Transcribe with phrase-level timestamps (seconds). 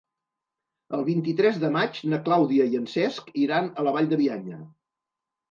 [0.97, 4.61] El vint-i-tres de maig na Clàudia i en Cesc iran a la Vall de Bianya.